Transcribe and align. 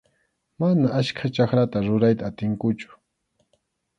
Mana 0.59 0.87
achka 0.99 1.25
chakrata 1.35 1.77
rurayta 1.85 2.23
atinkuchu. 2.29 2.89